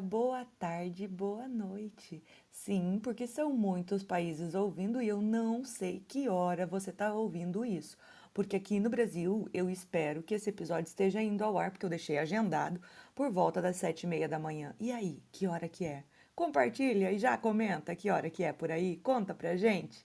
[0.00, 2.22] boa tarde, boa noite.
[2.50, 7.64] Sim, porque são muitos países ouvindo e eu não sei que hora você está ouvindo
[7.64, 7.96] isso.
[8.34, 11.90] Porque aqui no Brasil eu espero que esse episódio esteja indo ao ar, porque eu
[11.90, 12.80] deixei agendado
[13.14, 14.74] por volta das sete e meia da manhã.
[14.78, 16.04] E aí, que hora que é?
[16.34, 18.98] Compartilha e já comenta que hora que é por aí.
[18.98, 20.04] Conta pra gente.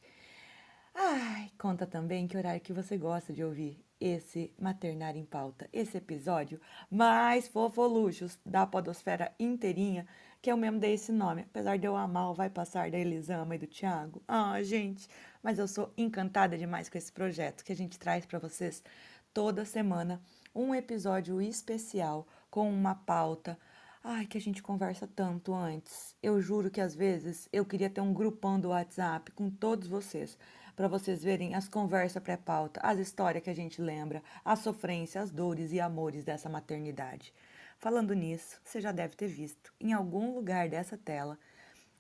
[0.96, 5.98] Ai, conta também que horário que você gosta de ouvir esse Maternar em Pauta, esse
[5.98, 10.08] episódio mais fofoluxos da podosfera inteirinha,
[10.42, 13.56] que eu mesmo dei esse nome, apesar de eu amar o Vai Passar da Elisama
[13.56, 14.24] e do Thiago.
[14.28, 15.08] Ah, gente,
[15.44, 18.84] mas eu sou encantada demais com esse projeto que a gente traz para vocês
[19.32, 20.20] toda semana
[20.54, 23.58] um episódio especial com uma pauta
[24.04, 26.16] Ai, que a gente conversa tanto antes.
[26.24, 30.40] Eu juro que às vezes eu queria ter um grupão do WhatsApp com todos vocês
[30.76, 35.32] para vocês verem as conversas pré-pauta, as histórias que a gente lembra, a sofrência, as
[35.32, 37.34] dores e amores dessa maternidade.
[37.78, 41.38] Falando nisso, você já deve ter visto em algum lugar dessa tela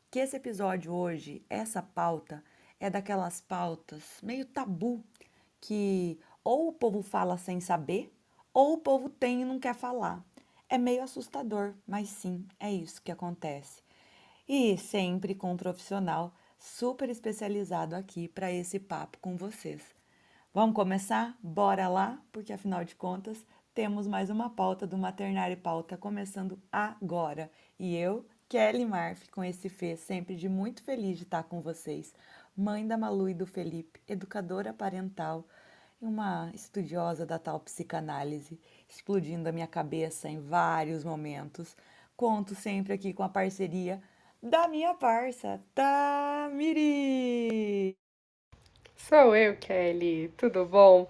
[0.09, 2.44] que esse episódio hoje, essa pauta,
[2.80, 5.03] é daquelas pautas meio tabu
[5.59, 8.11] que ou o povo fala sem saber,
[8.53, 10.23] ou o povo tem e não quer falar.
[10.67, 13.83] É meio assustador, mas sim, é isso que acontece.
[14.47, 19.81] E sempre com um profissional super especializado aqui para esse papo com vocês.
[20.54, 21.36] Vamos começar?
[21.42, 27.52] Bora lá, porque afinal de contas temos mais uma pauta do Maternário Pauta começando agora.
[27.80, 32.14] E eu, Kelly Marf, com esse Fê, sempre de muito feliz de estar com vocês.
[32.56, 35.48] Mãe da Malu e do Felipe, educadora parental
[36.00, 41.76] e uma estudiosa da tal psicanálise, explodindo a minha cabeça em vários momentos.
[42.16, 44.00] Conto sempre aqui com a parceria
[44.42, 45.95] da minha parça, Tamiri.
[48.95, 50.33] Sou eu, Kelly.
[50.38, 51.08] Tudo bom?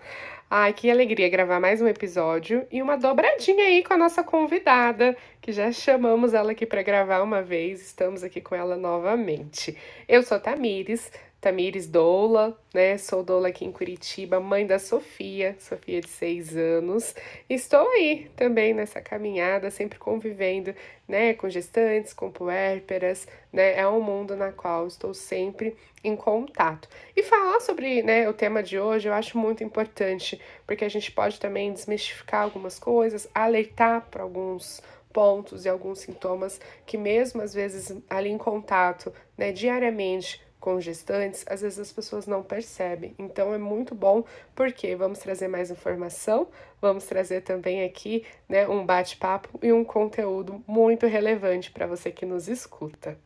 [0.50, 5.16] Ai, que alegria gravar mais um episódio e uma dobradinha aí com a nossa convidada,
[5.40, 9.78] que já chamamos ela aqui para gravar uma vez, estamos aqui com ela novamente.
[10.10, 11.10] Eu sou Tamires,
[11.42, 13.00] Tamires Doula, né?
[13.00, 17.16] Sou doula aqui em Curitiba, mãe da Sofia, Sofia de seis anos.
[17.50, 20.76] Estou aí também nessa caminhada, sempre convivendo,
[21.08, 23.76] né, com gestantes, com puérperas, né?
[23.76, 26.88] É um mundo na qual estou sempre em contato.
[27.16, 31.12] E falar sobre, né, o tema de hoje eu acho muito importante, porque a gente
[31.12, 34.80] pode também desmistificar algumas coisas, alertar para alguns
[35.12, 41.44] pontos e alguns sintomas que mesmo às vezes ali em contato, né, diariamente com gestantes,
[41.50, 43.16] às vezes as pessoas não percebem.
[43.18, 44.24] Então é muito bom
[44.56, 46.48] porque vamos trazer mais informação,
[46.80, 52.26] vamos trazer também aqui, né, um bate-papo e um conteúdo muito relevante para você que
[52.26, 53.20] nos escuta.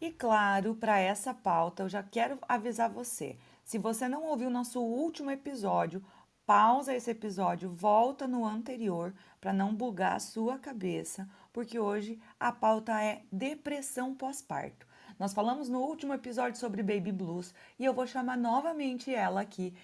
[0.00, 3.36] E claro, para essa pauta eu já quero avisar você.
[3.64, 6.00] Se você não ouviu nosso último episódio,
[6.46, 12.52] pausa esse episódio, volta no anterior para não bugar a sua cabeça, porque hoje a
[12.52, 14.86] pauta é depressão pós-parto.
[15.18, 19.74] Nós falamos no último episódio sobre Baby Blues e eu vou chamar novamente ela aqui.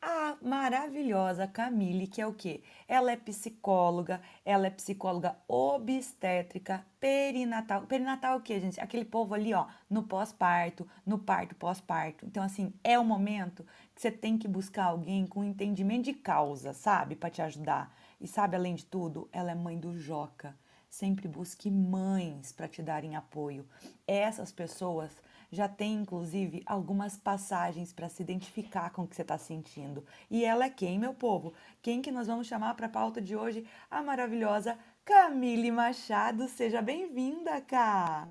[0.00, 2.62] A maravilhosa Camille, que é o quê?
[2.86, 7.82] Ela é psicóloga, ela é psicóloga obstétrica, perinatal.
[7.82, 8.80] Perinatal é o quê, gente?
[8.80, 12.24] Aquele povo ali, ó, no pós-parto, no parto, pós-parto.
[12.24, 16.72] Então, assim, é o momento que você tem que buscar alguém com entendimento de causa,
[16.72, 17.14] sabe?
[17.14, 17.94] Para te ajudar.
[18.20, 20.56] E sabe, além de tudo, ela é mãe do Joca.
[20.88, 23.68] Sempre busque mães para te darem apoio.
[24.06, 25.10] Essas pessoas
[25.50, 30.04] já têm, inclusive, algumas passagens para se identificar com o que você está sentindo.
[30.30, 31.54] E ela é quem, meu povo?
[31.80, 33.66] Quem que nós vamos chamar para a pauta de hoje?
[33.90, 36.48] A maravilhosa Camille Machado.
[36.48, 38.28] Seja bem-vinda, Cá!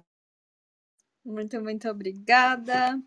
[1.26, 3.02] Muito, muito obrigada.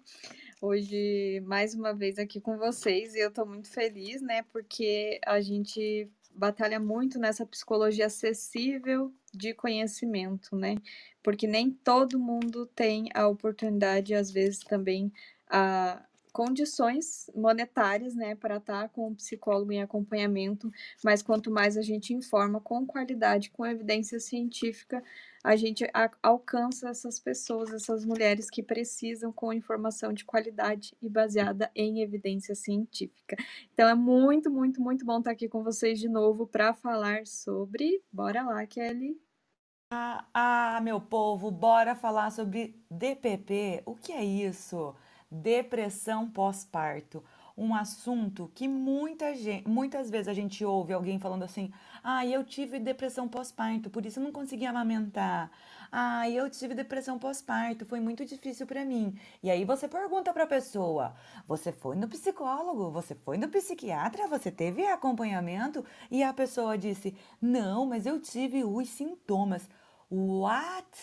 [0.60, 4.43] Hoje, mais uma vez aqui com vocês, e eu estou muito feliz, né?
[4.53, 10.77] Porque a gente batalha muito nessa psicologia acessível de conhecimento, né?
[11.23, 15.13] Porque nem todo mundo tem a oportunidade, às vezes também
[15.49, 20.71] a condições monetárias, né, para estar com um psicólogo em acompanhamento,
[21.04, 25.03] mas quanto mais a gente informa com qualidade, com evidência científica,
[25.43, 25.84] a gente
[26.22, 32.54] alcança essas pessoas, essas mulheres que precisam com informação de qualidade e baseada em evidência
[32.54, 33.37] científica.
[33.72, 38.03] Então é muito, muito, muito bom estar aqui com vocês de novo para falar sobre.
[38.13, 39.29] Bora lá, Kelly.
[39.92, 43.83] Ah, ah, meu povo, bora falar sobre DPP.
[43.84, 44.95] O que é isso?
[45.31, 47.22] Depressão pós-parto
[47.60, 51.71] um assunto que muita gente, muitas vezes a gente ouve alguém falando assim:
[52.03, 55.51] ah, eu tive depressão pós-parto, por isso eu não consegui amamentar.
[55.92, 59.15] Ah, eu tive depressão pós-parto, foi muito difícil para mim.
[59.42, 61.15] E aí você pergunta para a pessoa:
[61.47, 62.91] você foi no psicólogo?
[62.92, 64.27] Você foi no psiquiatra?
[64.28, 65.84] Você teve acompanhamento?
[66.10, 69.69] E a pessoa disse: não, mas eu tive os sintomas.
[70.12, 70.98] What?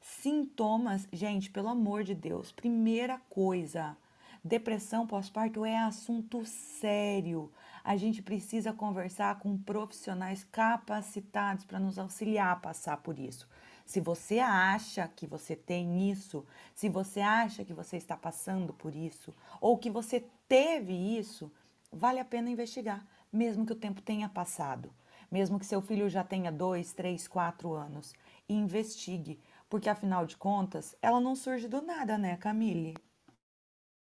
[0.00, 2.50] Sintomas, gente, pelo amor de Deus.
[2.50, 3.94] Primeira coisa,
[4.42, 7.52] depressão pós-parto é assunto sério.
[7.84, 13.46] A gente precisa conversar com profissionais capacitados para nos auxiliar a passar por isso.
[13.84, 16.42] Se você acha que você tem isso,
[16.74, 21.52] se você acha que você está passando por isso, ou que você teve isso,
[21.92, 24.90] vale a pena investigar, mesmo que o tempo tenha passado,
[25.30, 28.14] mesmo que seu filho já tenha dois, três, quatro anos.
[28.48, 32.94] Investigue, porque afinal de contas, ela não surge do nada, né, Camille?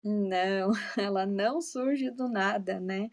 [0.02, 3.10] Não, ela não surge do nada, né?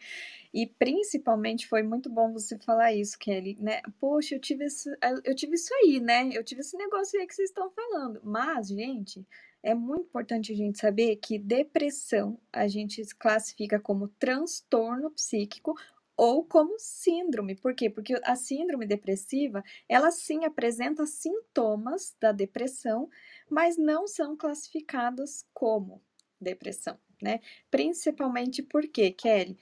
[0.53, 3.81] E principalmente foi muito bom você falar isso, Kelly, né?
[4.00, 4.89] Poxa, eu tive isso,
[5.25, 6.29] eu tive isso aí, né?
[6.33, 8.21] Eu tive esse negócio aí que vocês estão falando.
[8.23, 9.25] Mas, gente,
[9.62, 15.75] é muito importante a gente saber que depressão a gente classifica como transtorno psíquico
[16.18, 17.56] ou como síndrome.
[17.56, 17.90] Por quê?
[17.90, 23.08] Porque a síndrome depressiva, ela sim apresenta sintomas da depressão,
[23.50, 26.02] mas não são classificadas como
[26.42, 27.40] depressão, né?
[27.69, 29.58] Principalmente porque, Kelly,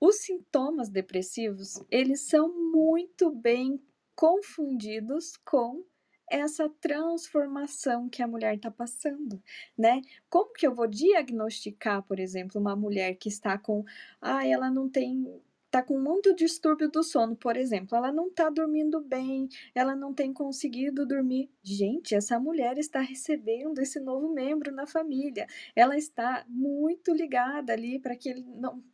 [0.00, 3.80] os sintomas depressivos, eles são muito bem
[4.14, 5.84] confundidos com
[6.30, 9.42] essa transformação que a mulher está passando,
[9.76, 10.00] né?
[10.28, 13.84] Como que eu vou diagnosticar, por exemplo, uma mulher que está com,
[14.20, 15.24] ah, ela não tem
[15.74, 20.14] tá com muito distúrbio do sono, por exemplo, ela não tá dormindo bem, ela não
[20.14, 21.50] tem conseguido dormir.
[21.64, 25.48] Gente, essa mulher está recebendo esse novo membro na família.
[25.74, 28.84] Ela está muito ligada ali para que ele não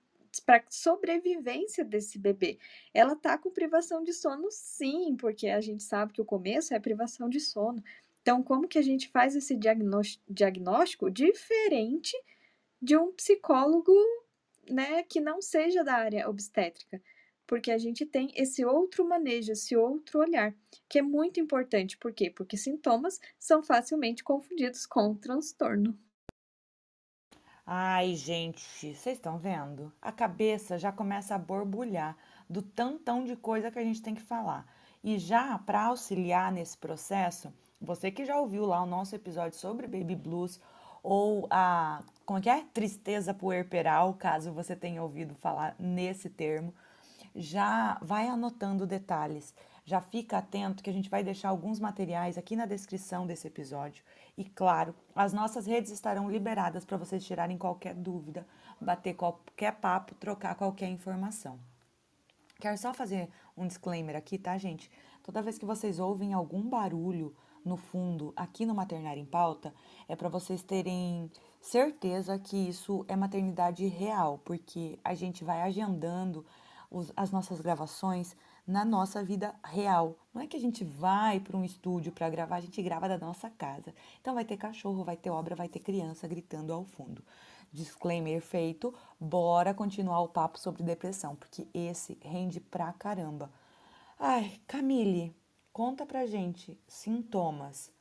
[0.47, 2.59] para sobrevivência desse bebê.
[2.95, 6.81] Ela tá com privação de sono, sim, porque a gente sabe que o começo é
[6.81, 7.85] privação de sono.
[8.23, 12.17] Então, como que a gente faz esse diagnóstico diferente
[12.81, 13.93] de um psicólogo
[14.69, 17.03] né, que não seja da área obstétrica,
[17.47, 20.55] porque a gente tem esse outro manejo, esse outro olhar,
[20.89, 21.99] que é muito importante.
[21.99, 22.31] Por quê?
[22.31, 25.99] Porque sintomas são facilmente confundidos com transtorno.
[27.67, 28.61] Ai, gente,
[28.95, 29.93] vocês estão vendo?
[30.03, 32.17] A cabeça já começa a borbulhar
[32.49, 34.67] do tantão de coisa que a gente tem que falar.
[35.05, 39.87] E já para auxiliar nesse processo, você que já ouviu lá o nosso episódio sobre
[39.87, 40.61] baby blues
[41.03, 42.65] ou a como é que é?
[42.73, 46.73] Tristeza puerperal, caso você tenha ouvido falar nesse termo,
[47.35, 49.53] já vai anotando detalhes.
[49.85, 54.05] Já fica atento que a gente vai deixar alguns materiais aqui na descrição desse episódio.
[54.39, 58.47] E claro, as nossas redes estarão liberadas para vocês tirarem qualquer dúvida,
[58.81, 61.59] bater qualquer papo, trocar qualquer informação.
[62.61, 64.89] Quero só fazer um disclaimer aqui, tá, gente?
[65.25, 67.35] Toda vez que vocês ouvem algum barulho
[67.65, 69.75] no fundo aqui no Maternário em Pauta,
[70.09, 71.31] é para vocês terem
[71.61, 76.45] certeza que isso é maternidade real, porque a gente vai agendando
[76.91, 78.37] os, as nossas gravações
[78.67, 80.17] na nossa vida real.
[80.33, 83.19] Não é que a gente vai para um estúdio para gravar, a gente grava da
[83.19, 83.95] nossa casa.
[84.21, 87.23] Então vai ter cachorro, vai ter obra, vai ter criança gritando ao fundo.
[87.73, 93.51] Disclaimer feito, bora continuar o papo sobre depressão, porque esse rende pra caramba.
[94.19, 95.35] Ai, Camille,
[95.73, 97.93] conta pra gente sintomas.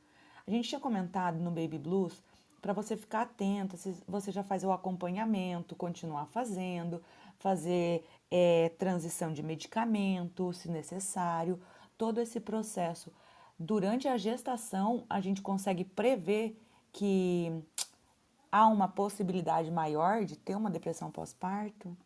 [0.46, 2.22] A gente tinha comentado no Baby Blues
[2.60, 7.02] para você ficar atenta, se você já faz o acompanhamento, continuar fazendo,
[7.38, 11.60] fazer é, transição de medicamento, se necessário,
[11.96, 13.12] todo esse processo.
[13.58, 16.58] Durante a gestação, a gente consegue prever
[16.92, 17.62] que
[18.50, 21.96] há uma possibilidade maior de ter uma depressão pós-parto?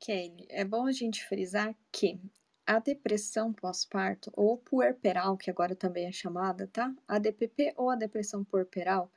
[0.00, 2.20] Kelly, é bom a gente frisar que
[2.68, 6.94] a depressão pós-parto, ou puerperal, que agora também é chamada, tá?
[7.08, 9.10] A DPP ou a depressão puerperal,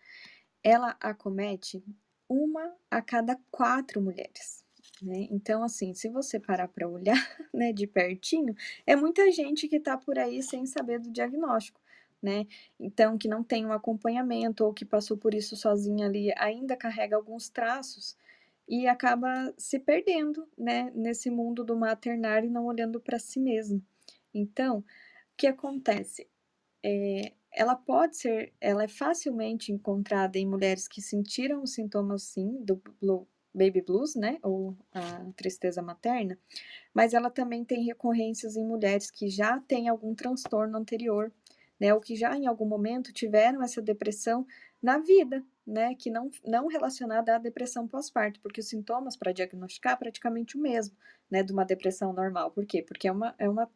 [0.63, 1.83] ela acomete
[2.29, 4.63] uma a cada quatro mulheres.
[5.01, 5.27] Né?
[5.29, 7.13] Então, assim, se você parar para olhar
[7.53, 8.55] né, de pertinho,
[8.87, 11.81] é muita gente que está por aí sem saber do diagnóstico.
[12.21, 12.47] Né?
[12.79, 17.17] Então, que não tem um acompanhamento ou que passou por isso sozinha ali, ainda carrega
[17.17, 18.15] alguns traços
[18.67, 23.83] e acaba se perdendo, né, nesse mundo do maternário e não olhando para si mesmo.
[24.33, 24.83] Então, o
[25.37, 26.27] que acontece?
[26.83, 32.63] É, ela pode ser, ela é facilmente encontrada em mulheres que sentiram os sintomas, sim,
[32.63, 36.39] do blue, baby blues, né, ou a tristeza materna,
[36.93, 41.31] mas ela também tem recorrências em mulheres que já têm algum transtorno anterior,
[41.79, 44.45] né, ou que já em algum momento tiveram essa depressão
[44.81, 49.93] na vida, né, que não, não relacionada à depressão pós-parto, porque os sintomas para diagnosticar
[49.93, 50.95] é praticamente o mesmo,
[51.29, 52.51] né, de uma depressão normal.
[52.51, 52.83] Por quê?
[52.83, 53.69] Porque é, uma, é, uma,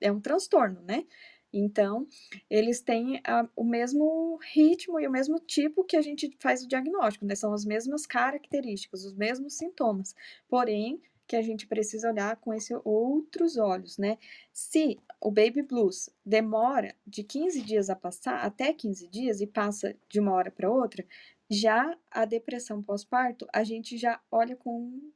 [0.00, 1.06] é um transtorno, né?
[1.50, 2.06] Então,
[2.50, 6.68] eles têm a, o mesmo ritmo e o mesmo tipo que a gente faz o
[6.68, 7.34] diagnóstico, né?
[7.34, 10.14] São as mesmas características, os mesmos sintomas.
[10.46, 14.16] Porém, que a gente precisa olhar com esses outros olhos, né?
[14.50, 19.94] Se o baby blues demora de 15 dias a passar, até 15 dias, e passa
[20.08, 21.04] de uma hora para outra,
[21.50, 25.12] já a depressão pós-parto, a gente já olha com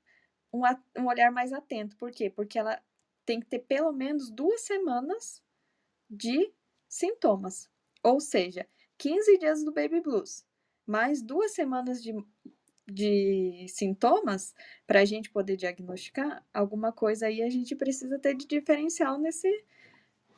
[0.53, 0.63] um,
[0.99, 1.97] um olhar mais atento.
[1.97, 2.31] Por quê?
[2.31, 2.81] Porque ela
[3.25, 5.43] tem que ter pelo menos duas semanas
[6.09, 6.53] de
[6.89, 7.71] sintomas.
[8.03, 8.67] Ou seja,
[8.99, 10.45] 15 dias do baby blues,
[10.87, 12.13] mais duas semanas de,
[12.87, 14.55] de sintomas
[14.87, 19.65] para a gente poder diagnosticar alguma coisa aí a gente precisa ter de diferencial nesse,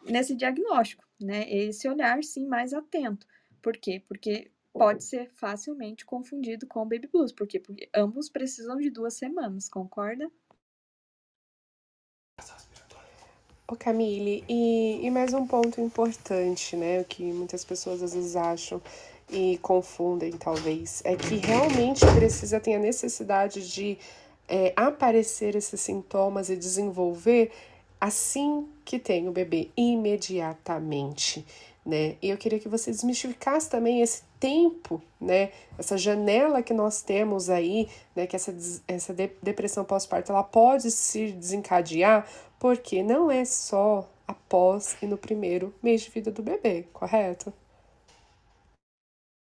[0.04, 1.50] nesse diagnóstico, né?
[1.50, 3.26] Esse olhar sim mais atento.
[3.62, 4.02] Por quê?
[4.06, 9.14] Porque pode ser facilmente confundido com o baby blues, porque, porque ambos precisam de duas
[9.14, 10.28] semanas, concorda?
[13.68, 18.82] Ô Camille, e, e mais um ponto importante, né, que muitas pessoas às vezes acham
[19.30, 23.96] e confundem, talvez, é que realmente precisa ter a necessidade de
[24.46, 27.50] é, aparecer esses sintomas e desenvolver
[27.98, 31.46] assim que tem o bebê, imediatamente
[31.84, 32.16] né?
[32.22, 35.50] E eu queria que você desmistificasse também esse tempo, né?
[35.78, 38.26] Essa janela que nós temos aí, né?
[38.26, 38.54] Que essa,
[38.86, 45.16] essa de, depressão pós-parto ela pode se desencadear, porque não é só após e no
[45.16, 47.54] primeiro mês de vida do bebê, correto?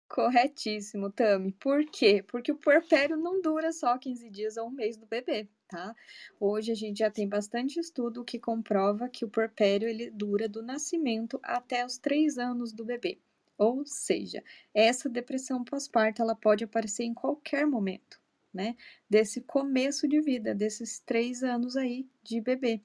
[0.08, 1.52] Corretíssimo, Tami.
[1.52, 2.24] Por quê?
[2.26, 5.94] Porque o puerpério não dura só 15 dias ou um mês do bebê tá?
[6.38, 10.62] Hoje a gente já tem bastante estudo que comprova que o puerpério ele dura do
[10.62, 13.18] nascimento até os três anos do bebê.
[13.58, 14.42] Ou seja,
[14.74, 18.20] essa depressão pós-parto ela pode aparecer em qualquer momento,
[18.52, 18.76] né?
[19.08, 22.82] Desse começo de vida, desses três anos aí de bebê.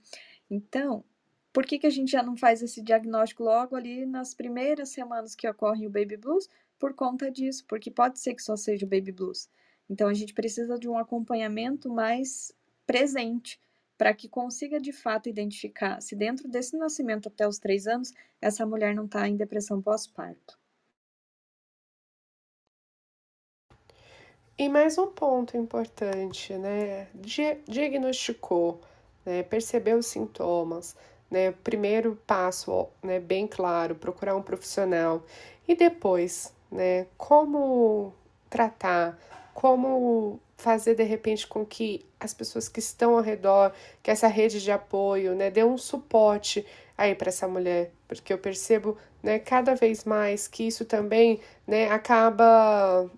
[0.49, 1.03] Então,
[1.53, 5.35] por que, que a gente já não faz esse diagnóstico logo ali nas primeiras semanas
[5.35, 6.47] que ocorre o baby blues?
[6.79, 9.49] Por conta disso, porque pode ser que só seja o baby blues.
[9.89, 12.53] Então, a gente precisa de um acompanhamento mais
[12.87, 13.59] presente
[13.97, 18.11] para que consiga de fato identificar se dentro desse nascimento até os três anos
[18.41, 20.60] essa mulher não está em depressão pós-parto.
[24.61, 27.07] E mais um ponto importante, né?
[27.67, 28.79] Diagnosticou,
[29.25, 29.41] né?
[29.41, 30.95] percebeu os sintomas,
[31.31, 31.51] né?
[31.63, 33.19] Primeiro passo, né?
[33.19, 35.23] Bem claro, procurar um profissional
[35.67, 37.07] e depois, né?
[37.17, 38.13] Como
[38.51, 39.17] tratar,
[39.51, 44.61] como fazer de repente com que as pessoas que estão ao redor, que essa rede
[44.61, 46.63] de apoio, né, dê um suporte
[46.95, 51.89] aí para essa mulher, porque eu percebo, né, cada vez mais que isso também, né,
[51.89, 53.09] acaba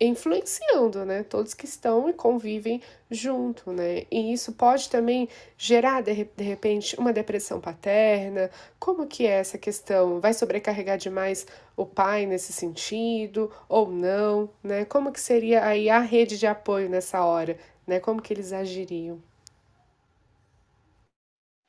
[0.00, 1.22] influenciando, né?
[1.22, 4.04] Todos que estão e convivem junto, né?
[4.10, 8.50] E isso pode também gerar, de, de repente, uma depressão paterna.
[8.78, 10.20] Como que é essa questão?
[10.20, 11.46] Vai sobrecarregar demais
[11.76, 14.84] o pai nesse sentido ou não, né?
[14.84, 18.00] Como que seria aí a rede de apoio nessa hora, né?
[18.00, 19.22] Como que eles agiriam?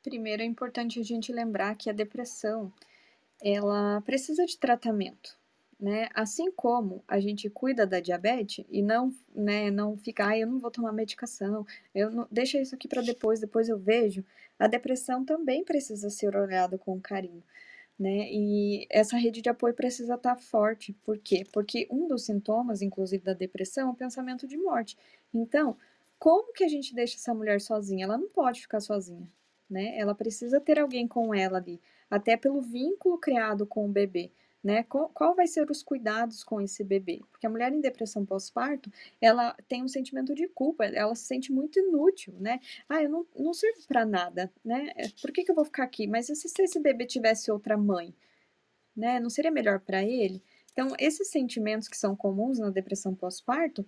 [0.03, 2.72] Primeiro é importante a gente lembrar que a depressão,
[3.41, 5.36] ela precisa de tratamento,
[5.79, 6.10] né?
[6.13, 10.60] Assim como a gente cuida da diabetes e não, né, não fica, ah, eu não
[10.60, 14.24] vou tomar medicação, eu não, deixa isso aqui para depois, depois eu vejo.
[14.58, 17.44] A depressão também precisa ser olhada com carinho,
[18.00, 18.29] né?
[18.32, 20.94] E essa rede de apoio precisa estar tá forte.
[21.03, 21.46] Por quê?
[21.51, 24.98] Porque um dos sintomas, inclusive da depressão, é o pensamento de morte.
[25.34, 25.77] Então,
[26.17, 28.05] como que a gente deixa essa mulher sozinha?
[28.05, 29.29] Ela não pode ficar sozinha,
[29.70, 29.98] né?
[29.98, 34.32] Ela precisa ter alguém com ela ali, até pelo vínculo criado com o bebê
[34.66, 34.82] né?
[34.82, 37.22] Qual, qual, vai ser os cuidados com esse bebê?
[37.30, 38.92] Porque a mulher em depressão pós-parto,
[39.22, 42.60] ela tem um sentimento de culpa, ela se sente muito inútil, né?
[42.90, 44.92] Ah, eu não, não sirvo para nada, né?
[44.96, 46.08] É, por que, que eu vou ficar aqui?
[46.08, 48.12] Mas e se esse bebê tivesse outra mãe,
[48.98, 49.20] né?
[49.20, 50.42] Não seria melhor para ele?
[50.72, 53.86] Então, esses sentimentos que são comuns na depressão pós-parto,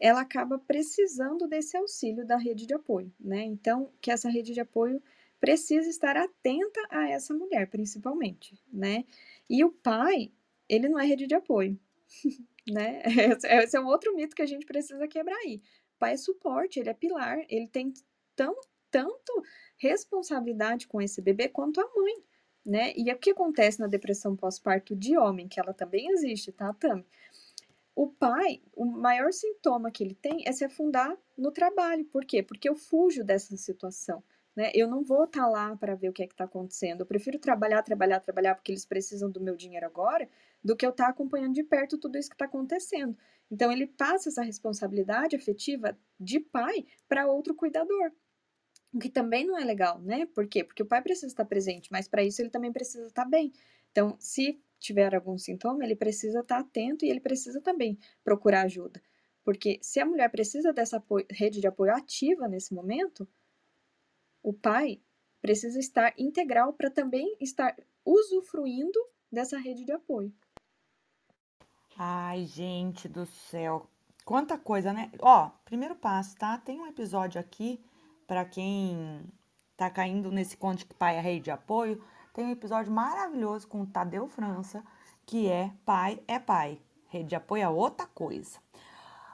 [0.00, 3.42] ela acaba precisando desse auxílio da rede de apoio, né?
[3.42, 5.02] Então, que essa rede de apoio
[5.38, 9.04] precisa estar atenta a essa mulher, principalmente, né?
[9.48, 10.32] E o pai,
[10.68, 11.78] ele não é rede de apoio,
[12.68, 13.02] né?
[13.62, 15.60] Esse é um outro mito que a gente precisa quebrar aí.
[15.96, 17.92] O pai é suporte, ele é pilar, ele tem
[18.34, 18.54] tão,
[18.90, 19.42] tanto
[19.78, 22.14] responsabilidade com esse bebê quanto a mãe,
[22.64, 22.92] né?
[22.96, 27.06] E o que acontece na depressão pós-parto de homem, que ela também existe, tá, Tami?
[27.94, 32.04] O pai, o maior sintoma que ele tem é se afundar no trabalho.
[32.04, 32.42] Por quê?
[32.42, 34.22] Porque eu fujo dessa situação.
[34.56, 34.70] Né?
[34.74, 37.02] Eu não vou estar tá lá para ver o que é que está acontecendo.
[37.02, 40.26] Eu prefiro trabalhar, trabalhar, trabalhar, porque eles precisam do meu dinheiro agora,
[40.64, 43.16] do que eu estar tá acompanhando de perto tudo isso que está acontecendo.
[43.50, 48.10] Então, ele passa essa responsabilidade afetiva de pai para outro cuidador.
[48.92, 50.24] O que também não é legal, né?
[50.26, 50.64] Por quê?
[50.64, 53.52] Porque o pai precisa estar presente, mas para isso ele também precisa estar bem.
[53.92, 59.02] Então, se tiver algum sintoma, ele precisa estar atento e ele precisa também procurar ajuda.
[59.44, 63.28] Porque se a mulher precisa dessa rede de apoio ativa nesse momento,
[64.46, 65.02] o pai
[65.42, 68.96] precisa estar integral para também estar usufruindo
[69.30, 70.32] dessa rede de apoio.
[71.98, 73.90] Ai, gente do céu.
[74.24, 75.10] Quanta coisa, né?
[75.20, 76.56] Ó, primeiro passo, tá?
[76.58, 77.84] Tem um episódio aqui
[78.24, 79.24] para quem
[79.76, 82.00] tá caindo nesse conto que pai é rei de apoio.
[82.32, 84.84] Tem um episódio maravilhoso com o Tadeu França,
[85.24, 86.80] que é Pai é Pai.
[87.08, 88.60] Rede de apoio é outra coisa.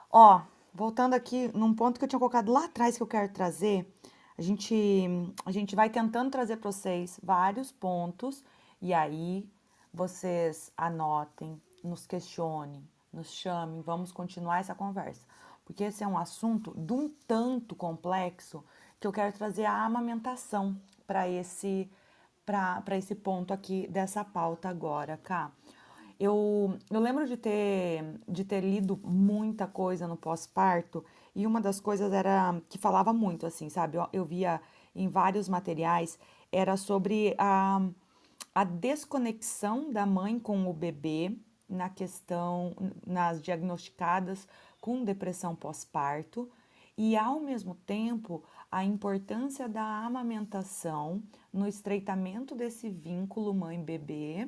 [0.09, 0.41] Ó,
[0.73, 3.92] voltando aqui num ponto que eu tinha colocado lá atrás que eu quero trazer,
[4.37, 5.07] a gente,
[5.45, 8.43] a gente vai tentando trazer para vocês vários pontos
[8.81, 9.47] e aí
[9.93, 15.25] vocês anotem, nos questionem, nos chamem, vamos continuar essa conversa.
[15.65, 18.63] Porque esse é um assunto de um tanto complexo
[18.99, 20.75] que eu quero trazer a amamentação
[21.05, 21.89] para esse
[22.45, 25.49] para esse ponto aqui dessa pauta agora, cá.
[26.19, 31.03] Eu, eu lembro de ter, de ter lido muita coisa no pós-parto
[31.35, 33.97] e uma das coisas era que falava muito, assim, sabe?
[33.97, 34.61] Eu, eu via
[34.95, 36.19] em vários materiais,
[36.51, 37.81] era sobre a,
[38.53, 41.35] a desconexão da mãe com o bebê
[41.67, 42.75] na questão,
[43.05, 44.47] nas diagnosticadas
[44.79, 46.49] com depressão pós-parto
[46.95, 54.47] e, ao mesmo tempo, a importância da amamentação no estreitamento desse vínculo mãe-bebê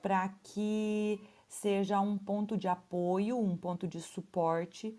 [0.00, 4.96] para que seja um ponto de apoio, um ponto de suporte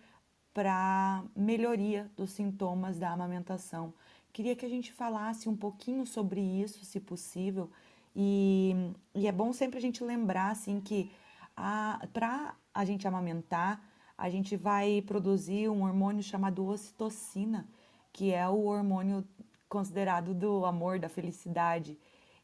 [0.53, 3.93] para melhoria dos sintomas da amamentação.
[4.31, 7.69] Queria que a gente falasse um pouquinho sobre isso, se possível,
[8.15, 8.75] e,
[9.15, 11.11] e é bom sempre a gente lembrar assim que
[11.55, 13.81] para a gente amamentar,
[14.17, 17.67] a gente vai produzir um hormônio chamado ocitocina,
[18.11, 19.23] que é o hormônio
[19.67, 21.97] considerado do amor, da felicidade.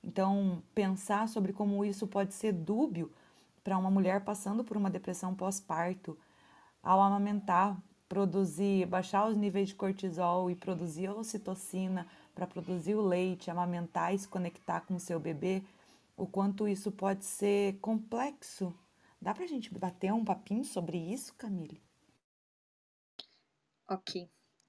[0.04, 3.12] Então, pensar sobre como isso pode ser dúbio
[3.64, 6.18] para uma mulher passando por uma depressão pós-parto,
[6.82, 7.78] ao amamentar,
[8.10, 14.14] produzir, baixar os níveis de cortisol e produzir a ocitocina para produzir o leite, amamentar
[14.14, 15.62] e se conectar com o seu bebê,
[16.18, 18.74] o quanto isso pode ser complexo.
[19.22, 21.82] Dá para a gente bater um papinho sobre isso, Camille?
[23.88, 24.28] Ok,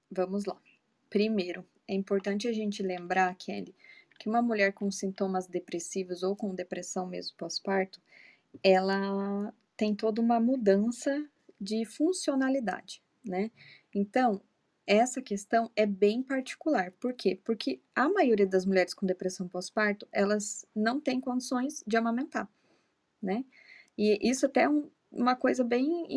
[0.09, 0.57] vamos lá.
[1.09, 3.75] Primeiro, é importante a gente lembrar, Kelly,
[4.19, 7.99] que uma mulher com sintomas depressivos ou com depressão mesmo pós-parto,
[8.63, 11.27] ela tem toda uma mudança
[11.59, 13.51] de funcionalidade, né?
[13.93, 14.41] Então,
[14.85, 16.91] essa questão é bem particular.
[16.99, 17.39] Por quê?
[17.43, 22.49] Porque a maioria das mulheres com depressão pós-parto, elas não têm condições de amamentar,
[23.21, 23.45] né?
[23.97, 26.07] E isso até é um, uma coisa bem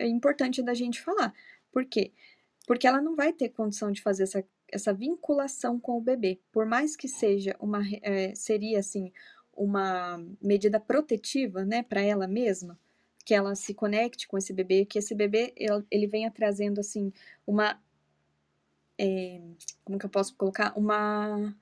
[0.00, 1.32] importante da gente falar.
[1.72, 2.12] Por quê?
[2.66, 6.66] Porque ela não vai ter condição de fazer essa essa vinculação com o bebê, por
[6.66, 9.12] mais que seja uma, é, seria assim,
[9.52, 12.78] uma medida protetiva, né, para ela mesma,
[13.28, 15.52] que ela se conecte com esse bebê, que esse bebê
[15.90, 17.12] ele, venha trazendo assim
[17.46, 17.78] uma,
[18.96, 19.38] é,
[19.84, 21.54] como que eu posso colocar, uma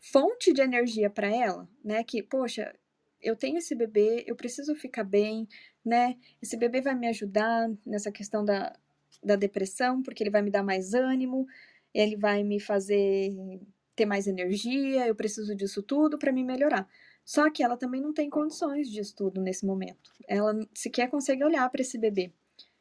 [0.00, 2.74] fonte de energia para ela, né, que poxa,
[3.22, 5.46] eu tenho esse bebê, eu preciso ficar bem,
[5.84, 8.76] né, esse bebê vai me ajudar nessa questão da,
[9.22, 11.46] da depressão, porque ele vai me dar mais ânimo,
[11.94, 13.32] ele vai me fazer
[13.94, 16.88] ter mais energia, eu preciso disso tudo para me melhorar.
[17.30, 20.12] Só que ela também não tem condições disso tudo nesse momento.
[20.26, 22.32] Ela sequer consegue olhar para esse bebê.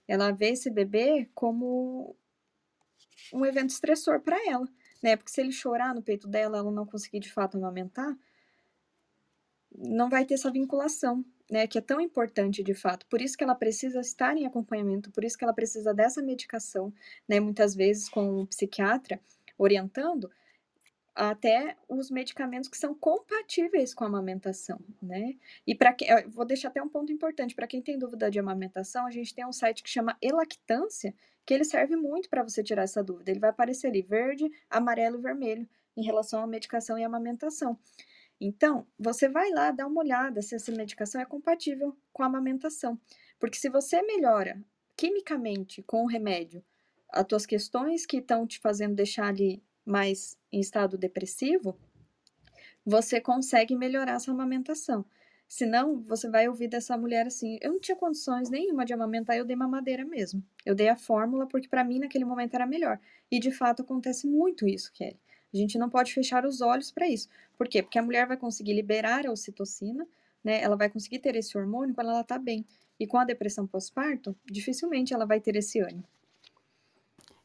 [0.08, 2.16] Ela vê esse bebê como
[3.32, 4.68] um evento estressor para ela,
[5.04, 5.16] né?
[5.16, 8.18] Porque se ele chorar no peito dela, ela não conseguir de fato amamentar,
[9.72, 13.06] não vai ter essa vinculação né, que é tão importante de fato.
[13.06, 16.92] Por isso que ela precisa estar em acompanhamento, por isso que ela precisa dessa medicação,
[17.28, 19.22] né, muitas vezes com um psiquiatra
[19.60, 20.28] orientando
[21.19, 25.36] até os medicamentos que são compatíveis com a amamentação, né?
[25.67, 29.05] E para que vou deixar até um ponto importante para quem tem dúvida de amamentação,
[29.05, 31.13] a gente tem um site que chama Elactância,
[31.45, 33.32] que ele serve muito para você tirar essa dúvida.
[33.32, 37.77] Ele vai aparecer ali verde, amarelo e vermelho em relação à medicação e amamentação.
[38.39, 42.97] Então, você vai lá dar uma olhada se essa medicação é compatível com a amamentação.
[43.38, 44.63] Porque se você melhora
[44.95, 46.63] quimicamente com o remédio
[47.12, 51.78] as tuas questões que estão te fazendo deixar ali mais em estado depressivo,
[52.86, 55.06] você consegue melhorar essa amamentação.
[55.48, 59.44] Senão, você vai ouvir dessa mulher assim: eu não tinha condições nenhuma de amamentar, eu
[59.44, 60.44] dei mamadeira mesmo.
[60.63, 63.00] Eu dei a fórmula porque para mim naquele momento era melhor.
[63.32, 65.20] E de fato acontece muito isso, Kelly.
[65.52, 67.28] A gente não pode fechar os olhos para isso.
[67.58, 67.82] Por quê?
[67.82, 70.08] Porque a mulher vai conseguir liberar a ocitocina,
[70.44, 70.62] né?
[70.62, 72.63] Ela vai conseguir ter esse hormônio quando ela está bem.
[73.00, 76.08] E com a depressão pós-parto, dificilmente ela vai ter esse ânimo.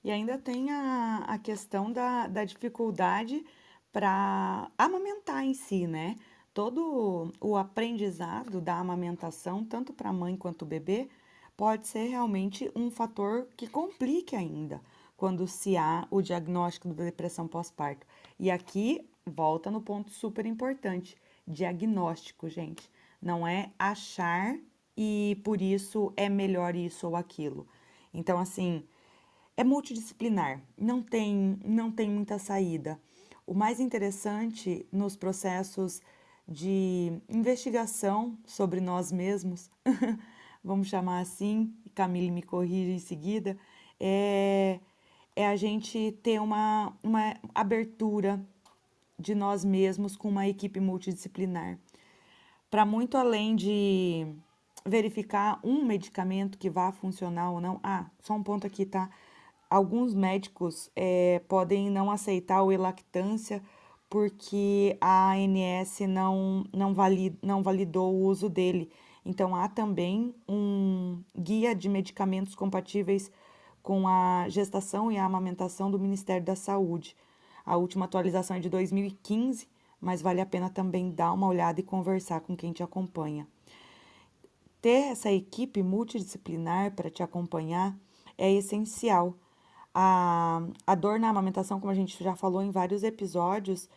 [0.04, 3.44] E ainda tem a, a questão da, da dificuldade
[3.90, 6.16] para amamentar em si, né?
[6.52, 11.08] Todo o aprendizado da amamentação, tanto para a mãe quanto o bebê,
[11.56, 14.80] pode ser realmente um fator que complique ainda
[15.16, 18.06] quando se há o diagnóstico da depressão pós-parto.
[18.38, 22.90] E aqui volta no ponto super importante: diagnóstico, gente.
[23.22, 24.54] Não é achar
[24.94, 27.66] e por isso é melhor isso ou aquilo.
[28.12, 28.84] Então, assim,
[29.56, 33.00] é multidisciplinar, não tem, não tem muita saída.
[33.46, 36.00] O mais interessante nos processos
[36.46, 39.70] de investigação sobre nós mesmos,
[40.62, 43.56] vamos chamar assim, Camille me corrige em seguida,
[44.00, 44.80] é,
[45.36, 48.44] é a gente ter uma, uma abertura
[49.18, 51.78] de nós mesmos com uma equipe multidisciplinar.
[52.70, 54.26] Para muito além de
[54.84, 57.80] verificar um medicamento que vá funcionar ou não.
[57.82, 59.08] Ah, só um ponto aqui, tá?
[59.68, 63.62] Alguns médicos é, podem não aceitar o elactância
[64.08, 68.90] porque a ANS não, não, valid, não validou o uso dele.
[69.24, 73.30] Então, há também um guia de medicamentos compatíveis
[73.82, 77.16] com a gestação e a amamentação do Ministério da Saúde.
[77.66, 79.66] A última atualização é de 2015,
[80.00, 83.46] mas vale a pena também dar uma olhada e conversar com quem te acompanha.
[84.80, 87.96] Ter essa equipe multidisciplinar para te acompanhar
[88.36, 89.34] é essencial.
[89.94, 93.88] A, a dor na amamentação, como a gente já falou em vários episódios,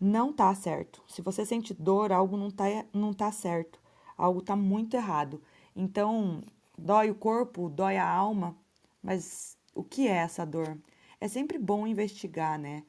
[0.00, 1.02] não tá certo.
[1.06, 3.78] Se você sente dor, algo não tá, não tá certo.
[4.16, 5.42] Algo tá muito errado.
[5.76, 6.42] Então,
[6.78, 8.56] dói o corpo, dói a alma,
[9.02, 10.78] mas o que é essa dor?
[11.20, 12.84] É sempre bom investigar, né?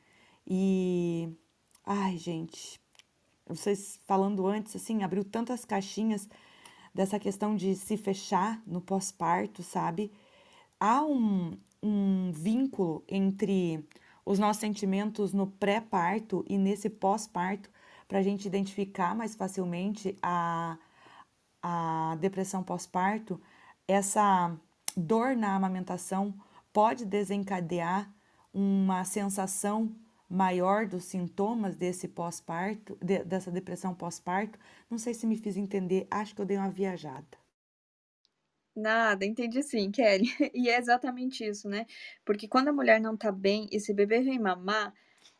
[0.47, 1.29] E.
[1.85, 2.79] Ai, gente,
[3.47, 6.27] vocês falando antes, assim, abriu tantas caixinhas
[6.93, 10.11] dessa questão de se fechar no pós-parto, sabe?
[10.79, 13.87] Há um, um vínculo entre
[14.25, 17.69] os nossos sentimentos no pré-parto e nesse pós-parto
[18.07, 20.77] para a gente identificar mais facilmente a,
[21.61, 23.39] a depressão pós-parto.
[23.87, 24.55] Essa
[24.97, 26.33] dor na amamentação
[26.73, 28.11] pode desencadear
[28.51, 29.95] uma sensação
[30.27, 34.57] maior dos sintomas desse pós-parto, de, dessa depressão pós-parto.
[34.89, 37.44] Não sei se me fiz entender, acho que eu dei uma viajada.
[38.75, 40.25] Nada, entendi sim, Kelly.
[40.53, 41.85] E é exatamente isso, né?
[42.25, 44.93] Porque quando a mulher não tá bem e bebê vem mamar,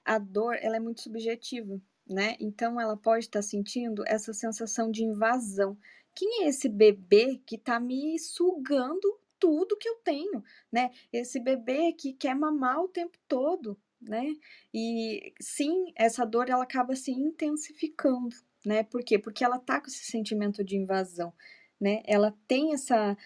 [0.06, 2.38] a dor, ela é muito subjetiva, né?
[2.40, 5.78] Então ela pode estar tá sentindo essa sensação de invasão.
[6.14, 10.92] Quem é esse bebê que tá me sugando tudo que eu tenho, né?
[11.12, 14.34] Esse bebê que quer mamar o tempo todo, né?
[14.74, 18.84] E sim, essa dor ela acaba se intensificando, né?
[18.84, 19.20] Por quê?
[19.20, 21.34] Porque ela tá com esse sentimento de invasão,
[21.80, 22.02] né?
[22.06, 23.18] Ela tem essa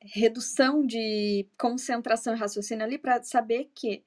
[0.00, 4.04] redução de concentração e raciocínio ali para saber que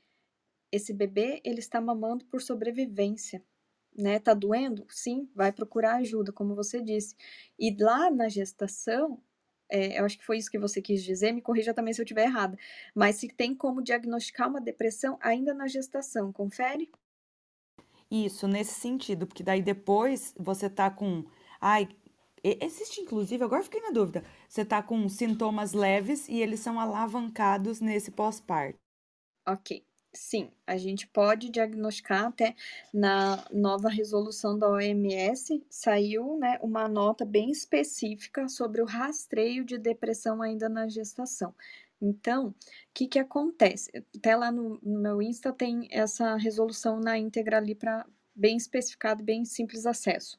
[0.71, 3.43] esse bebê ele está mamando por sobrevivência,
[3.95, 4.19] né?
[4.19, 4.85] Tá doendo?
[4.89, 7.15] Sim, vai procurar ajuda, como você disse.
[7.57, 9.21] E lá na gestação,
[9.69, 12.03] é, eu acho que foi isso que você quis dizer, me corrija também se eu
[12.03, 12.57] estiver errada,
[12.93, 16.91] mas se tem como diagnosticar uma depressão ainda na gestação, confere?
[18.11, 21.25] Isso, nesse sentido, porque daí depois você tá com.
[21.59, 21.89] Ai,
[22.61, 27.79] existe inclusive, agora fiquei na dúvida, você tá com sintomas leves e eles são alavancados
[27.81, 28.77] nesse pós-parto.
[29.47, 29.83] Ok.
[30.13, 32.55] Sim, a gente pode diagnosticar até
[32.93, 39.77] na nova resolução da OMS, saiu né, uma nota bem específica sobre o rastreio de
[39.77, 41.53] depressão ainda na gestação.
[42.01, 42.55] Então, o
[42.93, 43.91] que, que acontece?
[44.15, 49.21] Até lá no, no meu Insta tem essa resolução na íntegra ali para bem especificado,
[49.23, 50.37] bem simples acesso.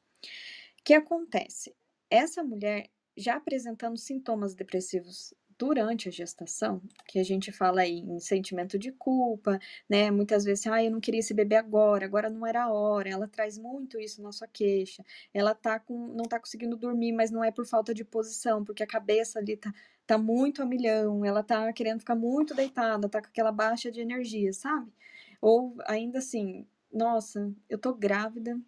[0.80, 1.74] O que acontece?
[2.10, 8.20] Essa mulher já apresentando sintomas depressivos durante a gestação, que a gente fala aí em
[8.20, 10.10] sentimento de culpa, né?
[10.10, 13.08] Muitas vezes, ah, eu não queria esse bebê agora, agora não era a hora.
[13.08, 15.02] Ela traz muito isso na sua queixa.
[15.32, 18.82] Ela tá com, não tá conseguindo dormir, mas não é por falta de posição, porque
[18.82, 19.72] a cabeça ali tá,
[20.06, 24.00] tá muito a milhão, ela tá querendo ficar muito deitada, tá com aquela baixa de
[24.00, 24.92] energia, sabe?
[25.40, 28.58] Ou ainda assim, nossa, eu tô grávida,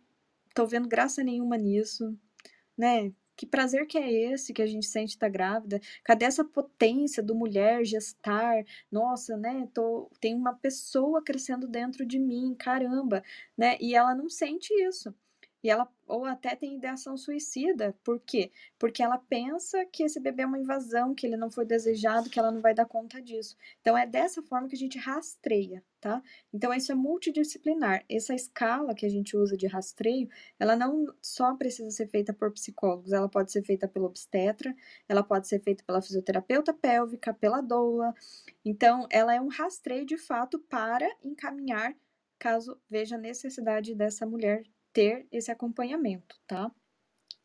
[0.54, 2.16] tô vendo graça nenhuma nisso,
[2.76, 3.12] né?
[3.38, 5.80] Que prazer que é esse que a gente sente estar tá grávida?
[6.02, 8.64] Cadê essa potência do mulher gestar?
[8.90, 9.68] Nossa, né?
[9.72, 13.22] Tô, tem uma pessoa crescendo dentro de mim, caramba,
[13.56, 13.78] né?
[13.80, 15.14] E ela não sente isso.
[15.62, 17.94] E ela ou até tem ideação suicida.
[18.02, 18.50] Por quê?
[18.78, 22.38] Porque ela pensa que esse bebê é uma invasão, que ele não foi desejado, que
[22.38, 23.56] ela não vai dar conta disso.
[23.80, 26.22] Então é dessa forma que a gente rastreia, tá?
[26.52, 28.04] Então isso é multidisciplinar.
[28.08, 32.52] Essa escala que a gente usa de rastreio, ela não só precisa ser feita por
[32.52, 34.74] psicólogos, ela pode ser feita pelo obstetra,
[35.08, 38.14] ela pode ser feita pela fisioterapeuta pélvica, pela doula.
[38.64, 41.94] Então ela é um rastreio de fato para encaminhar
[42.38, 44.62] caso veja necessidade dessa mulher
[44.98, 46.72] ter esse acompanhamento, tá?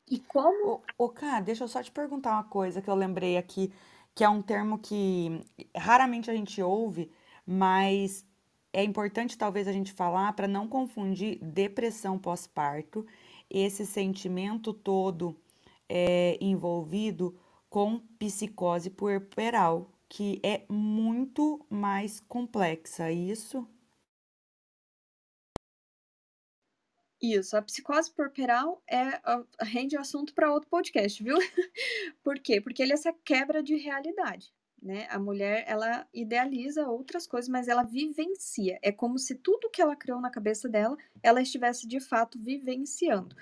[0.10, 0.82] E como.
[0.98, 3.72] Ô, cara, deixa eu só te perguntar uma coisa que eu lembrei aqui,
[4.16, 5.40] que é um termo que
[5.78, 7.12] raramente a gente ouve,
[7.46, 8.26] mas
[8.74, 13.06] é importante talvez a gente falar para não confundir depressão pós-parto,
[13.48, 15.40] esse sentimento todo
[15.88, 17.40] é, envolvido
[17.70, 23.12] com psicose puerperal, que é muito mais complexa.
[23.12, 23.68] Isso
[27.24, 29.22] Isso, a psicose puerperal é,
[29.62, 31.38] rende assunto para outro podcast, viu?
[32.22, 32.60] Por quê?
[32.60, 35.08] Porque ele é essa quebra de realidade, né?
[35.10, 38.78] A mulher, ela idealiza outras coisas, mas ela vivencia.
[38.82, 43.34] É como se tudo que ela criou na cabeça dela, ela estivesse de fato vivenciando.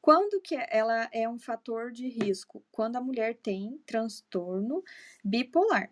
[0.00, 2.64] Quando que ela é um fator de risco?
[2.70, 4.80] Quando a mulher tem transtorno
[5.24, 5.90] bipolar.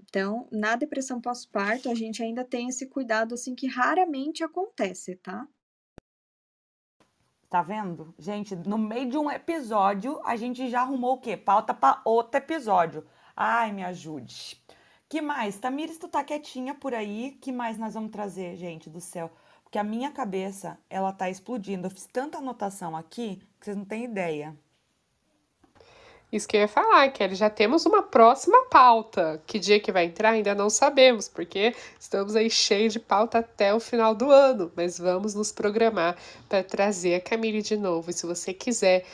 [0.00, 5.46] Então, na depressão pós-parto, a gente ainda tem esse cuidado assim que raramente acontece, tá?
[7.50, 8.14] Tá vendo?
[8.18, 11.34] Gente, no meio de um episódio, a gente já arrumou o quê?
[11.34, 13.06] Pauta para outro episódio.
[13.34, 14.62] Ai, me ajude.
[15.08, 15.58] Que mais?
[15.58, 17.38] Tamires, tu tá quietinha por aí.
[17.40, 19.30] Que mais nós vamos trazer, gente do céu?
[19.64, 21.86] Porque a minha cabeça, ela tá explodindo.
[21.86, 24.54] Eu fiz tanta anotação aqui que vocês não têm ideia.
[26.30, 29.42] Isso que eu ia falar, Kelly, já temos uma próxima pauta.
[29.46, 33.72] Que dia que vai entrar ainda não sabemos, porque estamos aí cheios de pauta até
[33.72, 38.10] o final do ano, mas vamos nos programar para trazer a Camille de novo.
[38.10, 39.06] E se você quiser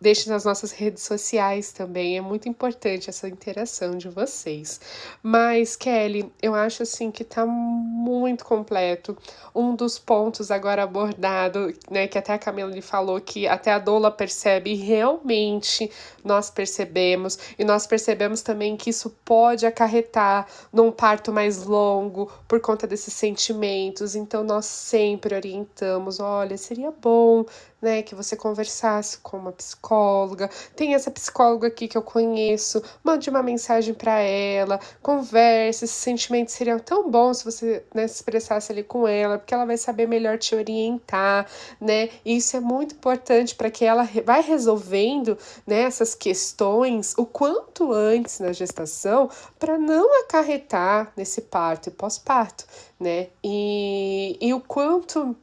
[0.00, 4.80] Deixe nas nossas redes sociais também, é muito importante essa interação de vocês.
[5.22, 9.14] Mas, Kelly, eu acho assim que tá muito completo.
[9.54, 13.78] Um dos pontos agora abordado, né, que até a Camila lhe falou que até a
[13.78, 15.90] Doula percebe, e realmente
[16.24, 22.58] nós percebemos, e nós percebemos também que isso pode acarretar num parto mais longo por
[22.60, 24.14] conta desses sentimentos.
[24.14, 27.44] Então, nós sempre orientamos: olha, seria bom
[27.80, 30.50] né, que você conversasse com uma psicóloga.
[30.76, 35.84] Tem essa psicóloga aqui que eu conheço, mande uma mensagem para ela, converse.
[35.84, 39.64] Esses sentimentos seriam tão bons se você né, se expressasse ali com ela, porque ela
[39.64, 41.46] vai saber melhor te orientar,
[41.80, 42.10] né?
[42.24, 47.92] E isso é muito importante para que ela vai resolvendo né, essas questões o quanto
[47.92, 52.64] antes na gestação, para não acarretar nesse parto e pós-parto,
[52.98, 53.28] né?
[53.42, 55.36] E, e o quanto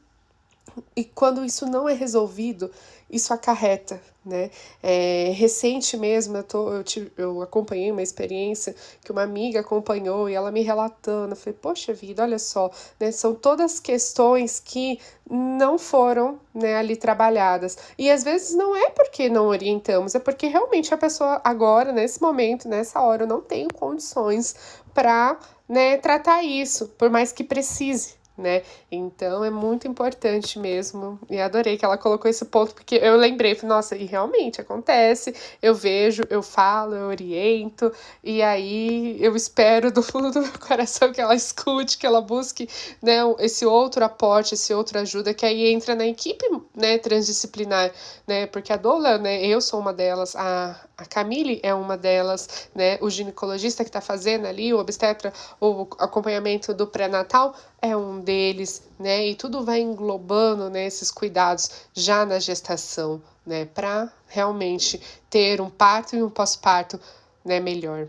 [0.95, 2.71] e quando isso não é resolvido,
[3.09, 4.51] isso acarreta, né?
[4.83, 6.83] É, recente mesmo, eu, tô, eu,
[7.17, 11.93] eu acompanhei uma experiência que uma amiga acompanhou e ela me relatando, eu falei, poxa
[11.93, 13.11] vida, olha só, né?
[13.11, 17.77] São todas questões que não foram né, ali trabalhadas.
[17.97, 22.21] E às vezes não é porque não orientamos, é porque realmente a pessoa agora, nesse
[22.21, 24.55] momento, nessa hora, não tem condições
[24.93, 25.37] para
[25.67, 28.61] né, tratar isso, por mais que precise, né?
[28.91, 31.19] Então é muito importante mesmo.
[31.29, 35.33] E adorei que ela colocou esse ponto, porque eu lembrei, nossa, e realmente acontece.
[35.61, 37.91] Eu vejo, eu falo, eu oriento,
[38.23, 42.69] e aí eu espero do fundo do meu coração que ela escute, que ela busque
[43.01, 46.45] né, esse outro aporte, esse outro ajuda, que aí entra na equipe
[46.75, 47.91] né, transdisciplinar,
[48.27, 48.47] né?
[48.47, 52.97] Porque a Dola, né, eu sou uma delas, a, a Camille é uma delas, né?
[53.01, 55.31] O ginecologista que está fazendo ali, o obstetra,
[55.61, 59.27] o acompanhamento do pré-natal é um deles, né?
[59.27, 63.65] E tudo vai englobando né, esses cuidados já na gestação, né?
[63.65, 66.99] Para realmente ter um parto e um pós-parto
[67.45, 68.07] né, melhor.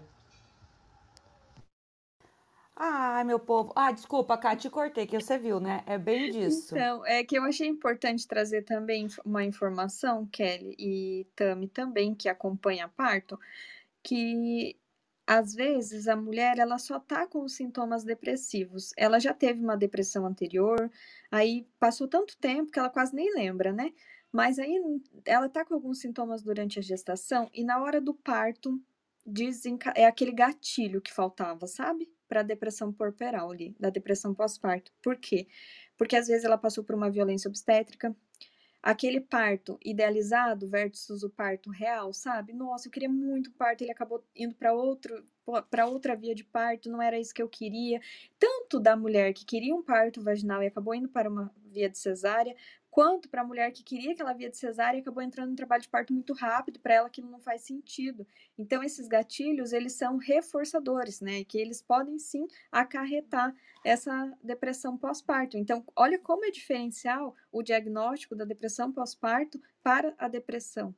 [2.80, 3.72] Ai, meu povo.
[3.74, 5.82] Ah, desculpa, Cá, te cortei, que você viu, né?
[5.84, 6.76] É bem disso.
[6.76, 12.28] Então, é que eu achei importante trazer também uma informação, Kelly e Tami também, que
[12.28, 13.36] acompanha parto,
[14.00, 14.76] que
[15.26, 18.92] às vezes a mulher ela só tá com os sintomas depressivos.
[18.96, 20.88] Ela já teve uma depressão anterior,
[21.32, 23.92] aí passou tanto tempo que ela quase nem lembra, né?
[24.30, 24.80] Mas aí
[25.24, 28.80] ela tá com alguns sintomas durante a gestação e na hora do parto
[29.26, 29.92] desenca...
[29.96, 32.08] é aquele gatilho que faltava, sabe?
[32.28, 34.92] Para a depressão porperal ali, da depressão pós-parto.
[35.02, 35.48] Por quê?
[35.96, 38.14] Porque às vezes ela passou por uma violência obstétrica,
[38.82, 42.52] aquele parto idealizado versus o parto real, sabe?
[42.52, 45.26] Nossa, eu queria muito parto, ele acabou indo para outro
[45.70, 48.00] para outra via de parto, não era isso que eu queria.
[48.38, 51.98] Tanto da mulher que queria um parto vaginal e acabou indo para uma via de
[51.98, 52.54] cesárea,
[52.90, 55.82] quanto para a mulher que queria aquela via de cesárea e acabou entrando em trabalho
[55.82, 58.26] de parto muito rápido, para ela aquilo não faz sentido.
[58.56, 61.44] Então esses gatilhos, eles são reforçadores, né?
[61.44, 65.56] Que eles podem sim acarretar essa depressão pós-parto.
[65.56, 70.94] Então, olha como é diferencial o diagnóstico da depressão pós-parto para a depressão,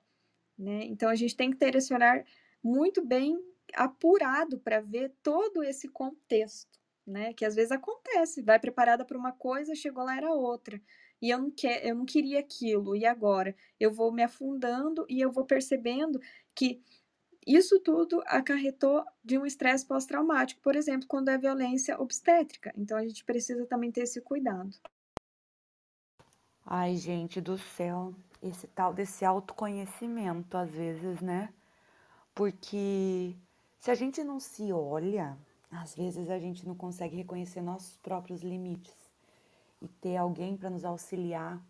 [0.59, 0.85] né?
[0.85, 2.24] Então a gente tem que ter esse olhar
[2.62, 3.38] muito bem
[3.74, 7.33] apurado para ver todo esse contexto, né?
[7.35, 10.81] Que às vezes acontece, vai preparada para uma coisa, chegou lá era outra
[11.20, 13.54] e eu não, quer, eu não queria aquilo, e agora?
[13.78, 16.18] Eu vou me afundando e eu vou percebendo
[16.54, 16.83] que
[17.46, 22.72] isso tudo acarretou de um estresse pós-traumático, por exemplo, quando é violência obstétrica.
[22.76, 24.70] Então a gente precisa também ter esse cuidado.
[26.64, 31.52] Ai, gente do céu, esse tal desse autoconhecimento às vezes, né?
[32.35, 33.35] Porque
[33.78, 35.37] se a gente não se olha,
[35.70, 39.00] às vezes a gente não consegue reconhecer nossos próprios limites
[39.81, 41.61] e ter alguém para nos auxiliar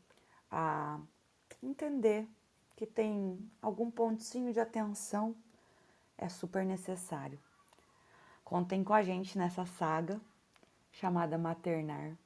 [0.50, 0.98] a
[1.62, 2.26] entender
[2.76, 5.34] que tem algum pontinho de atenção
[6.16, 7.38] é super necessário.
[8.44, 10.20] Contem com a gente nessa saga
[10.92, 12.16] chamada Maternar.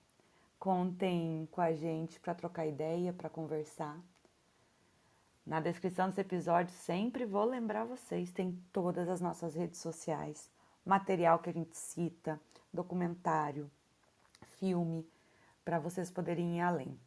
[0.59, 4.01] Contem com a gente para trocar ideia, para conversar.
[5.47, 10.51] Na descrição desse episódio, sempre vou lembrar vocês: tem todas as nossas redes sociais,
[10.87, 12.40] material que a gente cita,
[12.73, 13.70] documentário,
[14.59, 15.07] filme,
[15.64, 16.98] para vocês poderem ir além.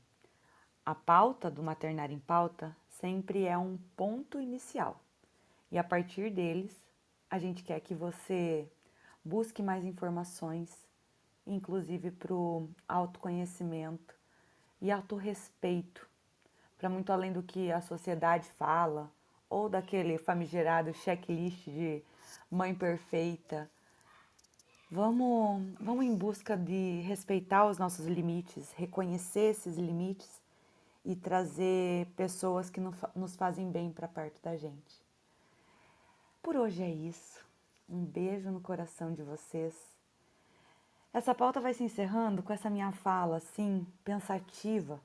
[0.86, 5.00] A pauta do Maternar em Pauta sempre é um ponto inicial
[5.72, 6.76] e a partir deles
[7.30, 8.72] a gente quer que você
[9.24, 10.88] busque mais informações,
[11.46, 14.16] inclusive para o autoconhecimento
[14.82, 16.08] e autorrespeito,
[16.78, 19.12] para muito além do que a sociedade fala
[19.50, 22.04] ou daquele famigerado checklist de
[22.50, 23.70] mãe perfeita.
[24.90, 30.42] Vamos, vamos em busca de respeitar os nossos limites, reconhecer esses limites
[31.04, 35.06] e trazer pessoas que nos fazem bem para perto da gente.
[36.42, 37.46] Por hoje é isso.
[37.90, 39.76] Um beijo no coração de vocês.
[41.14, 45.02] Essa pauta vai se encerrando com essa minha fala assim, pensativa,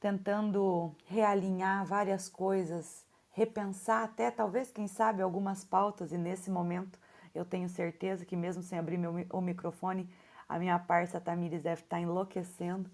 [0.00, 6.98] tentando realinhar várias coisas, repensar até talvez, quem sabe, algumas pautas, e nesse momento
[7.38, 10.08] eu tenho certeza que, mesmo sem abrir meu, o microfone,
[10.48, 12.90] a minha parça Tamires deve estar enlouquecendo.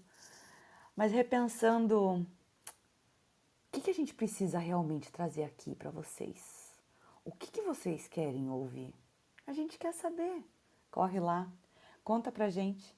[0.95, 2.25] Mas repensando, o
[3.71, 6.73] que, que a gente precisa realmente trazer aqui para vocês?
[7.23, 8.93] O que, que vocês querem ouvir?
[9.47, 10.43] A gente quer saber.
[10.91, 11.47] Corre lá,
[12.03, 12.95] conta pra gente.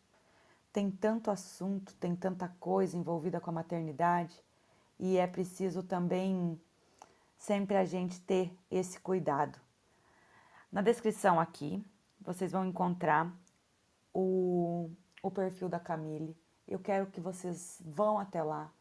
[0.71, 4.35] Tem tanto assunto, tem tanta coisa envolvida com a maternidade
[4.99, 6.59] e é preciso também
[7.37, 9.66] sempre a gente ter esse cuidado.
[10.71, 11.83] Na descrição aqui,
[12.19, 13.33] vocês vão encontrar
[14.13, 14.89] o,
[15.21, 16.37] o perfil da Camille.
[16.67, 18.71] Eu quero que vocês vão até lá,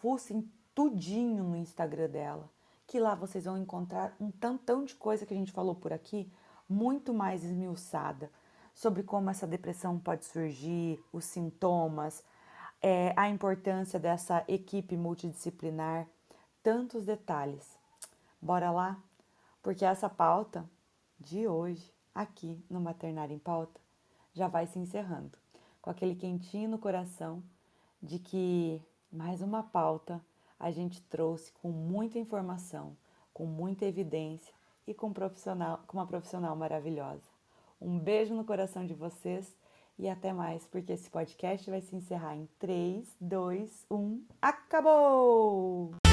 [0.00, 2.50] fucem tudinho no Instagram dela
[2.88, 6.32] que lá vocês vão encontrar um tantão de coisa que a gente falou por aqui,
[6.66, 8.32] muito mais esmiuçada,
[8.74, 12.24] sobre como essa depressão pode surgir, os sintomas,
[12.80, 16.08] é, a importância dessa equipe multidisciplinar,
[16.62, 17.78] tantos detalhes.
[18.40, 18.98] Bora lá?
[19.62, 20.64] Porque essa pauta
[21.18, 23.80] de hoje, aqui no Maternário em Pauta,
[24.32, 25.36] já vai se encerrando,
[25.80, 27.42] com aquele quentinho no coração
[28.02, 30.24] de que mais uma pauta
[30.58, 32.96] a gente trouxe com muita informação,
[33.32, 34.52] com muita evidência
[34.86, 37.22] e com, profissional, com uma profissional maravilhosa.
[37.80, 39.56] Um beijo no coração de vocês
[39.98, 44.24] e até mais, porque esse podcast vai se encerrar em 3, 2, 1.
[44.40, 46.07] Acabou!